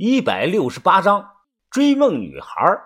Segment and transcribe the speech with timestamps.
[0.00, 1.38] 一百六十八章
[1.70, 2.80] 追梦女孩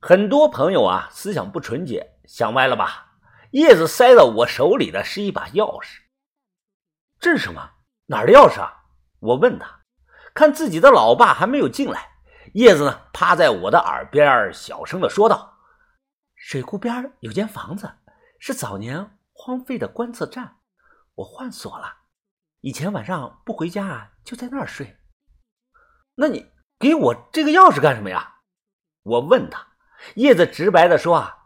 [0.00, 3.18] 很多朋友啊，思想不纯洁，想歪了吧？
[3.50, 5.98] 叶子塞到我手里的是一把钥匙。
[7.20, 7.72] 这是什么？
[8.06, 8.84] 哪儿的钥匙啊？
[9.20, 9.82] 我问他。
[10.32, 12.08] 看自己的老爸还没有进来，
[12.54, 15.58] 叶子呢，趴在我的耳边小声的说道
[16.36, 17.98] ：“水库边有间房子，
[18.38, 20.56] 是早年荒废的观测站，
[21.16, 21.96] 我换锁了。
[22.62, 24.96] 以前晚上不回家，就在那儿睡。”
[26.18, 28.36] 那你给我这个钥匙干什么呀？
[29.02, 29.66] 我问他，
[30.14, 31.36] 叶子直白的说：“啊，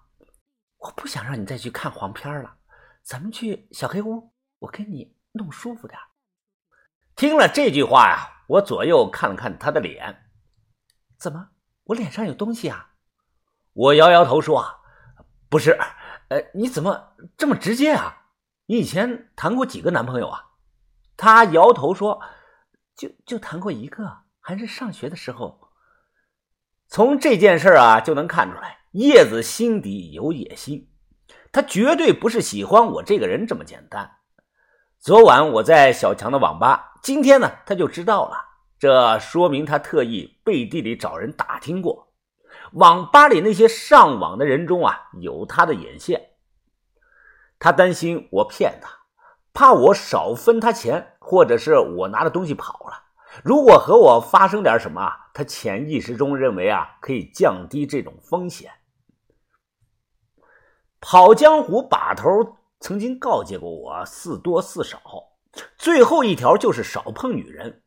[0.79, 2.57] 我不想让你再去看黄片了，
[3.03, 5.99] 咱们去小黑屋，我给你弄舒服点。”
[7.17, 10.31] 听了这句话呀，我左右看了看他的脸，
[11.19, 11.49] 怎么，
[11.85, 12.95] 我脸上有东西啊？
[13.73, 14.79] 我摇摇头说啊
[15.51, 15.73] ：“不是，
[16.29, 18.29] 呃，你怎么这么直接啊？
[18.67, 20.51] 你以前谈过几个男朋友啊？”
[21.19, 22.23] 他摇头说
[22.95, 25.69] ：“就就谈过一个。”还是上学的时候，
[26.89, 30.91] 从这件事啊就能看出来，叶子心底有野心，
[31.53, 34.11] 他绝对不是喜欢我这个人这么简单。
[34.99, 38.39] 昨晚我在小强的网吧，今天呢他就知道了，
[38.77, 42.13] 这说明他特意背地里找人打听过，
[42.73, 46.21] 网吧里那些上网的人中啊有他的眼线，
[47.61, 48.91] 他担心我骗他，
[49.53, 53.10] 怕我少分他钱，或者是我拿着东西跑了。
[53.45, 58.71] 如果和我发生点什么，他潜意识中认为啊，可以降低这种风险。
[61.01, 62.29] 跑江湖把头
[62.81, 65.01] 曾经告诫过我：四多四少，
[65.79, 67.83] 最后一条就是少碰女人。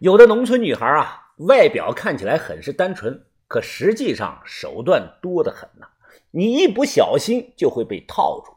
[0.00, 5.88] 有的农村女孩啊，外表看起来很是单纯，可实际上手段多得很呐。
[6.32, 8.52] 你一不小心就会被套住。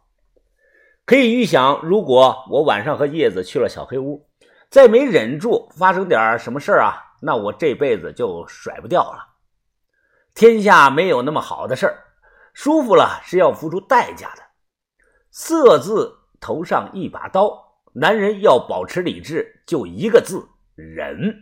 [1.06, 4.26] 可以预想，如果我晚上和叶子去了小黑屋。
[4.74, 6.96] 再没忍住，发生点什么事啊？
[7.22, 9.36] 那我这辈子就甩不掉了。
[10.34, 11.96] 天下没有那么好的事儿，
[12.56, 14.42] 舒服了是要付出代价的。
[15.30, 17.54] 色字头上一把刀，
[17.94, 21.36] 男人要保持理智，就一个字：忍。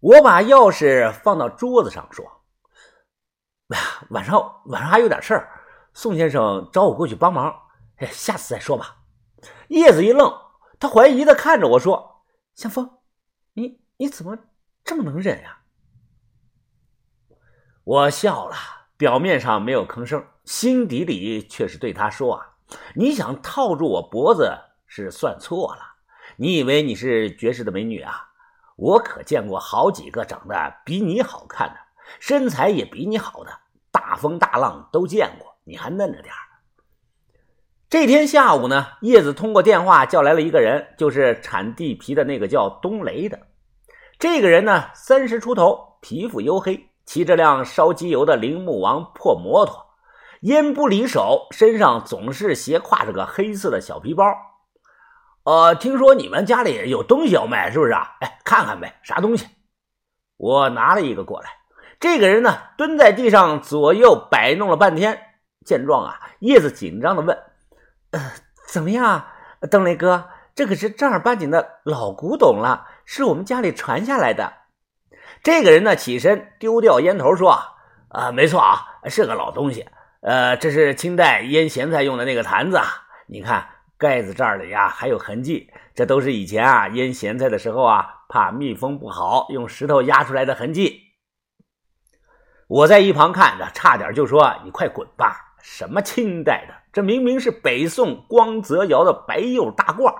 [0.00, 2.24] 我把钥匙放到桌子上，说
[3.68, 5.50] ：“哎呀，晚上晚上还有点事儿，
[5.92, 7.54] 宋先生找我过去帮忙，
[7.98, 8.96] 哎，下次再说吧。”
[9.68, 10.47] 叶子一愣。
[10.80, 12.22] 他怀疑的看着我说
[12.54, 12.98] ：“向风，
[13.54, 14.38] 你你怎么
[14.84, 15.58] 这么能忍呀？”
[17.84, 18.56] 我笑了，
[18.96, 22.54] 表面上没有吭声，心底里却是对他说：“啊，
[22.94, 24.56] 你想套住我脖子
[24.86, 25.82] 是算错了。
[26.36, 28.28] 你以为你是绝世的美女啊？
[28.76, 31.76] 我可见过好几个长得比你好看的，
[32.20, 33.50] 身材也比你好的，
[33.90, 36.38] 大风大浪都见过，你还嫩着点儿。”
[37.90, 43.40] 这天下午呢，叶子通过电话叫来了一个人，就是产地皮的那个叫东雷的。
[44.18, 49.86] 这个人呢，三十出头，皮肤黝黑，骑着辆烧机油的铃木王破摩托，
[50.42, 54.22] 烟不离手，身上总是斜挎着个黑色的小皮包。
[55.44, 58.16] 呃，听说你们家里有东西要卖，是不是啊？
[58.20, 59.46] 哎，看看呗，啥东西？
[60.36, 61.48] 我拿了一个过来。
[61.98, 65.18] 这个人呢，蹲在地上左右摆弄了半天，
[65.64, 67.34] 见状啊，叶子紧张的问。
[68.10, 68.32] 呃，
[68.66, 69.34] 怎么样啊，
[69.70, 70.30] 邓雷哥？
[70.54, 74.54] 这可是正儿八经的老古董了，是我们家里传下来的。
[75.42, 77.56] 这个人呢，起身丢掉烟头，说
[78.10, 79.86] ：“啊，没错啊，是个老东西。
[80.20, 82.86] 呃，这是清代腌咸菜用的那个坛子啊。
[83.26, 91.02] 你看盖子这儿里呀，还有痕迹，这都是以前啊腌咸菜的时候啊，怕密封不好，用石头压出来的痕迹。”
[92.66, 95.54] 我在一旁看着，差点就说：“你快滚吧！
[95.62, 100.12] 什么清代的？”这明明是北宋光泽窑的白釉大罐，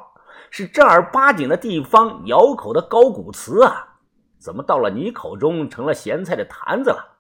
[0.49, 3.97] 是正儿八经的地方窑口的高古瓷啊！
[4.39, 7.19] 怎么到了你口中成了咸菜的坛子了？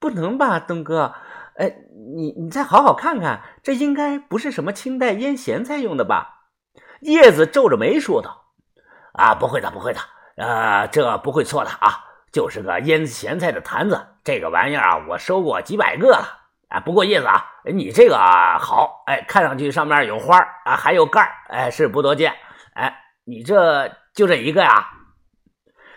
[0.00, 1.14] 不能吧，东哥？
[1.54, 1.72] 哎，
[2.16, 6.48] 你你再好好看看，这应该不是什么清代腌咸菜用的吧？
[7.02, 8.46] 叶子皱着眉说道
[9.14, 10.00] ：“啊，不会的，不会的，
[10.36, 14.04] 呃，这不会错的啊，就是个腌咸菜的坛子。
[14.24, 16.40] 这个玩意儿啊，我收过几百个了。”
[16.74, 22.34] 啊，不过叶子啊，你这个好，哎，看上去上面有花啊，还有盖哎，是不多见，
[22.74, 22.92] 哎，
[23.24, 24.88] 你这就这一个呀？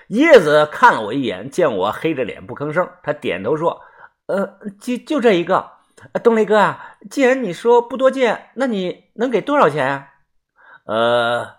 [0.07, 3.81] 叶子看了我一眼，见我黑着脸不吭声，他点头说
[4.27, 5.71] ：“呃，就就这一个。”
[6.24, 10.07] 东雷哥啊，既然你说不多见，那你能给多少钱啊？
[10.85, 11.56] 呃，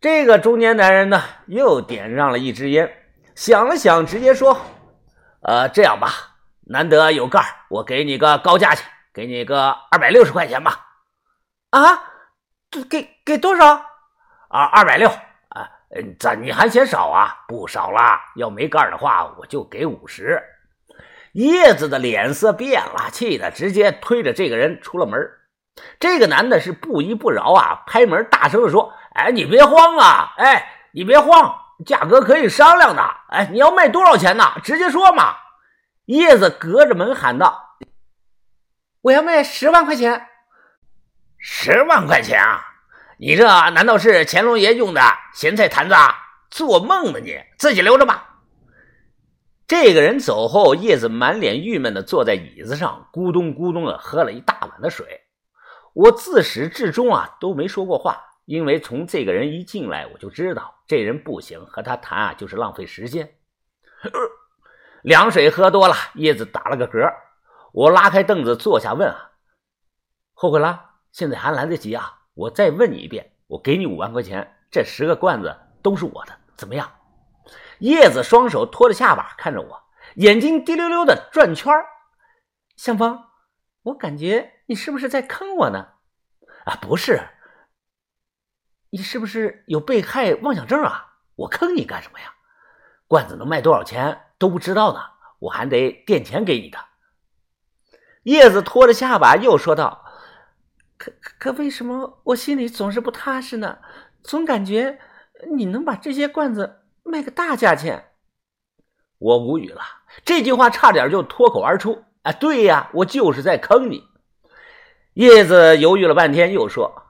[0.00, 2.88] 这个中年男人呢，又点上了一支烟，
[3.34, 4.56] 想了想，直接说
[5.42, 6.28] ：“呃，这样吧。”
[6.66, 10.86] 难得有盖我给你个高价钱，给你个二百六十块钱吧。
[11.70, 12.04] 啊，
[12.88, 13.74] 给给多少？
[14.48, 17.44] 啊，二百六啊，嗯，这你还嫌少啊？
[17.48, 20.42] 不少啦，要没盖的话，我就给五十。
[21.32, 25.18] 叶子的脸色变了，气得直接推着这个人出了门。
[25.98, 30.34] 这个男的是不依不饶啊，拍门大声的说：“哎，你别慌啊！
[30.36, 33.02] 哎，你别慌，价格可以商量的。
[33.30, 34.44] 哎，你要卖多少钱呢？
[34.62, 35.34] 直接说嘛！”
[36.12, 37.78] 叶子隔着门喊道
[39.00, 40.26] ：“我要卖十万块钱。”
[41.38, 42.60] 十万块钱啊！
[43.18, 45.00] 你这难道是乾隆爷用的
[45.32, 45.94] 咸菜坛子？
[46.50, 47.18] 做梦呢！
[47.18, 48.40] 你自己留着吧。
[49.66, 55.22] 这个人走后，叶子满脸郁闷的坐在椅子上，咕咚咕咚的喝了一大碗的水。
[55.94, 63.34] 我自始至终啊都没说过话，因为从这个人一进来，我就知道这人不行，和他谈啊就是浪费时间。
[65.02, 67.12] 凉水喝多了，叶子打了个嗝。
[67.72, 69.32] 我拉开凳子坐下，问啊
[70.32, 70.90] ：“后悔了？
[71.10, 72.20] 现在还来得及啊！
[72.34, 76.90] 我再问你一遍，我给你五万块钱，这十个罐子都是我的，怎么样？”
[77.80, 79.82] 叶子双手托着下巴看着我，
[80.14, 81.72] 眼睛滴溜溜的转圈
[82.76, 83.24] 向风，
[83.82, 85.88] 我感觉你是不是在坑我呢？
[86.64, 87.20] 啊，不是。
[88.90, 91.14] 你是不是有被害妄想症啊？
[91.34, 92.32] 我坑你干什么呀？
[93.08, 94.98] 罐子能卖多少钱都不知道呢，
[95.38, 96.76] 我还得垫钱给你的。
[98.24, 100.04] 叶子托着下巴又说道
[100.98, 103.78] ：“可可为什么我心里总是不踏实呢？
[104.20, 104.98] 总感觉
[105.56, 108.12] 你能把这些罐子……”卖个大价钱，
[109.18, 109.80] 我无语了。
[110.24, 112.04] 这句话差点就脱口而出。
[112.22, 114.08] 啊，对呀，我就是在坑你。
[115.14, 117.06] 叶子犹豫了半天，又说：“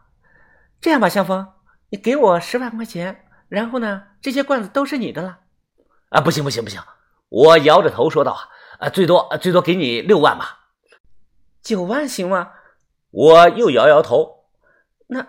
[0.81, 1.46] 这样吧，向风，
[1.90, 5.40] 你给我十万块钱，然后呢，这些罐子都是你的了。”
[6.08, 6.81] 啊，不行不行不行！
[7.32, 8.37] 我摇着头说道
[8.79, 10.58] ：“啊，最多最多给你六万吧。
[11.62, 12.52] 九万行吗？”
[13.11, 14.44] 我又摇摇头。
[15.06, 15.29] 那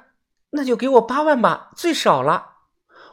[0.49, 2.55] 那就给我八万吧，最少了。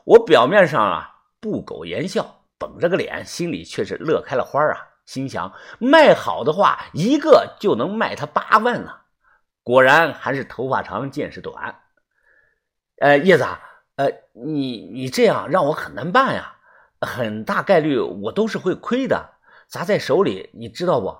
[0.04, 1.06] 我表面上啊。
[1.42, 4.88] 不苟言笑，绷着个脸，心里却是乐开了花啊！
[5.06, 8.92] 心想卖好的话，一个就能卖他八万呢。
[9.62, 11.80] 果然还是头发长见识短。
[13.00, 13.46] 呃，叶子，
[13.96, 16.56] 呃，你你这样让我很难办呀，
[17.00, 19.34] 很大概率我都是会亏的，
[19.68, 21.16] 砸在手里，你知道不？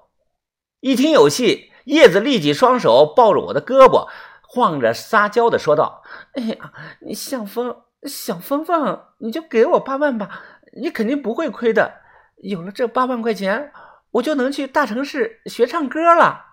[0.80, 4.08] 一听有戏，叶子立即双手抱着我的胳膊，
[4.42, 6.02] 晃着撒娇的说道
[6.34, 10.40] ：“哎呀，你向风。”小峰峰，你就给我八万吧，
[10.80, 12.00] 你肯定不会亏的。
[12.36, 13.72] 有了这八万块钱，
[14.12, 16.46] 我就能去大城市学唱歌了。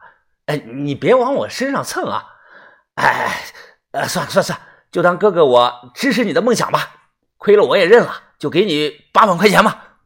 [0.47, 2.25] 哎，你别往我身上蹭啊！
[2.95, 3.45] 哎，
[3.91, 6.79] 呃，算了算了算了，就当哥哥我支持你的梦想吧。
[7.37, 9.99] 亏了我也认了，就给你八万块钱吧。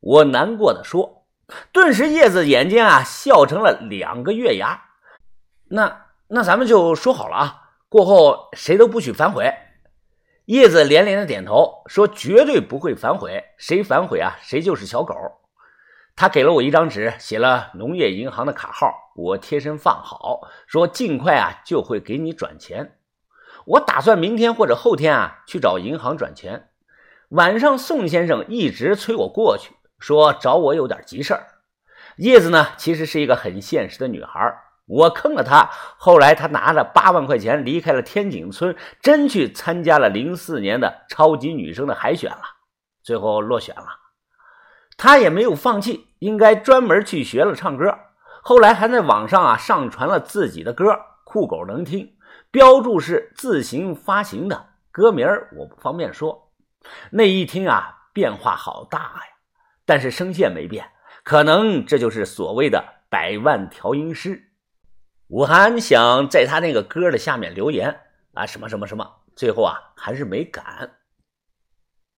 [0.00, 1.26] 我难过的说。
[1.72, 4.82] 顿时，叶子眼睛啊笑成了两个月牙。
[5.68, 9.54] 那那咱们就说好了啊，过后谁都不许反悔。
[10.46, 15.14] 叶子连连的点头，说：“绝对不会反悔，谁反悔啊，谁就是小狗。”
[16.16, 22.98] 他给了我一张纸，写了农业银行的卡号，我贴身放好，说：“尽快啊，就会给你转钱。”
[23.66, 26.70] 我打算明天或者后天啊去找银行转钱。
[27.30, 31.44] 晚上，宋先生一直催我过去，说找我有点急事儿。
[32.18, 34.54] 叶子呢，其实是一个很现实的女孩。
[34.86, 35.68] 我坑了她，
[35.98, 42.42] 后来她拿着八万块钱离开了天井村，真去参加了零四年的超级女生的海选了，
[43.02, 43.86] 最后落选了。
[44.96, 47.92] 他也没有放弃，应该专门去学了唱歌。
[48.40, 52.14] 后来还在网上啊上传了自己的歌，酷狗能听，
[52.52, 55.26] 标注是自行发行的，歌名
[55.58, 56.45] 我不方便说。
[57.10, 59.36] 那一听啊，变化好大呀，
[59.84, 60.90] 但是声线没变，
[61.22, 64.50] 可能这就是所谓的百万调音师。
[65.28, 68.00] 武汉想在他那个歌的下面留言
[68.34, 70.92] 啊，什么什么什么，最后啊还是没敢。